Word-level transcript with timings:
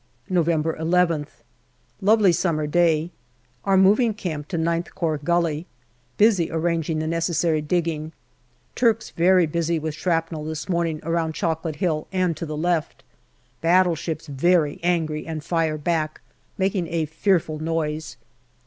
November 0.31 0.75
11th. 0.79 1.43
Lovely 2.01 2.31
summer 2.31 2.65
day. 2.65 3.11
Are 3.63 3.77
moving 3.77 4.15
camp 4.15 4.47
to 4.47 4.57
IX 4.59 4.89
Corps 4.93 5.19
Gully. 5.19 5.67
Busy 6.17 6.49
arranging 6.51 6.97
the 6.97 7.05
necessary 7.05 7.61
digging. 7.61 8.11
Turks 8.73 9.11
very 9.11 9.45
busy 9.45 9.77
with 9.77 9.93
shrapnel 9.93 10.43
this 10.43 10.67
morning 10.67 11.01
around 11.03 11.35
Chocolate 11.35 11.75
Hill 11.75 12.07
and 12.11 12.35
to 12.35 12.47
the 12.47 12.57
left. 12.57 13.03
Battleships 13.61 14.25
very 14.25 14.79
angry 14.81 15.27
and 15.27 15.43
fire 15.43 15.77
back, 15.77 16.21
making 16.57 16.87
a 16.87 17.05
fearful 17.05 17.59
noise. 17.59 18.17